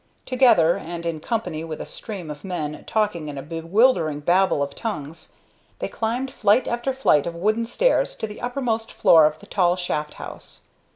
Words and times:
Together, 0.25 0.77
and 0.79 1.05
in 1.05 1.19
company 1.19 1.63
with 1.63 1.79
a 1.79 1.85
stream 1.85 2.31
of 2.31 2.43
men 2.43 2.83
talking 2.87 3.27
in 3.27 3.37
a 3.37 3.43
bewildering 3.43 4.19
Babel 4.19 4.63
of 4.63 4.73
tongues, 4.73 5.33
they 5.77 5.87
climbed 5.87 6.31
flight 6.31 6.67
after 6.67 6.91
flight 6.91 7.27
of 7.27 7.35
wooden 7.35 7.67
stairs 7.67 8.15
to 8.15 8.25
the 8.25 8.41
uppermost 8.41 8.91
floor 8.91 9.27
of 9.27 9.37
the 9.37 9.45
tall 9.45 9.75
shaft 9.75 10.15
house. 10.15 10.63